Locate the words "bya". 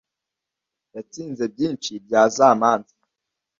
2.05-2.21